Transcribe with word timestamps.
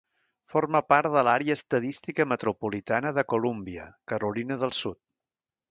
Forma 0.53 0.79
part 0.93 1.09
de 1.15 1.21
l'Àrea 1.27 1.57
Estadística 1.59 2.27
Metropolitana 2.33 3.13
de 3.19 3.27
Columbia, 3.35 3.87
Carolina 4.15 4.63
de 4.65 4.77
Sud. 4.81 5.01